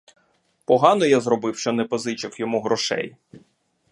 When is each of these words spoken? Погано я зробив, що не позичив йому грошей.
Погано 0.65 1.05
я 1.05 1.19
зробив, 1.19 1.57
що 1.57 1.71
не 1.73 1.83
позичив 1.85 2.39
йому 2.39 2.61
грошей. 2.61 3.15